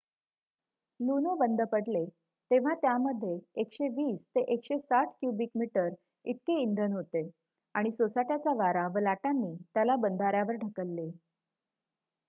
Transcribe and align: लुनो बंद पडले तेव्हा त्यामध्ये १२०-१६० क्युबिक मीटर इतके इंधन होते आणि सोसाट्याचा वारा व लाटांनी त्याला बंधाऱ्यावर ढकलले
लुनो 0.99 1.33
बंद 1.35 1.61
पडले 1.71 2.03
तेव्हा 2.51 2.73
त्यामध्ये 2.75 3.35
१२०-१६० 3.63 5.03
क्युबिक 5.11 5.51
मीटर 5.55 5.89
इतके 6.25 6.59
इंधन 6.61 6.93
होते 6.93 7.27
आणि 7.75 7.91
सोसाट्याचा 7.91 8.53
वारा 8.55 8.87
व 8.87 8.99
लाटांनी 9.01 9.55
त्याला 9.73 9.95
बंधाऱ्यावर 10.01 10.55
ढकलले 10.57 11.09